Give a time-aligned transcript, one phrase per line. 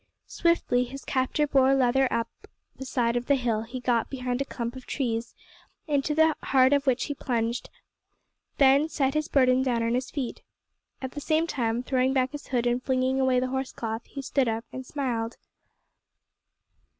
[0.25, 2.27] Swiftly his captor bore Leather up
[2.75, 5.35] the side of the hill till he got behind a clump of trees,
[5.85, 7.69] into the heart of which he plunged,
[8.57, 10.41] and then set his burden down on his feet.
[11.03, 14.23] At the same time, throwing back his hood and flinging away the horse cloth, he
[14.23, 15.37] stood up and smiled.